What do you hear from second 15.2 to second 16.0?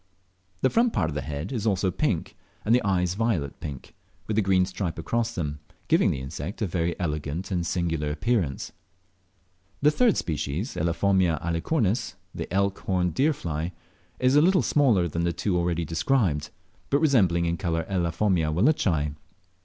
the two already